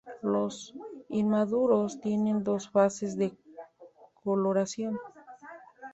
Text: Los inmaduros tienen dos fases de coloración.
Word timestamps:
Los 0.23 0.73
inmaduros 1.09 1.99
tienen 2.01 2.43
dos 2.43 2.71
fases 2.71 3.15
de 3.17 3.37
coloración. 4.23 4.97